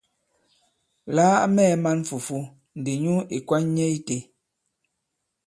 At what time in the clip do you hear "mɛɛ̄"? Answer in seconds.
1.55-1.75